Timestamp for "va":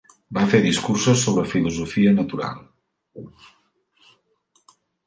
0.35-0.45